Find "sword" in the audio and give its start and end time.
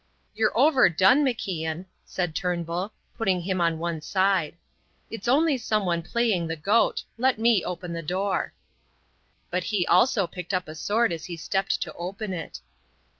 10.73-11.13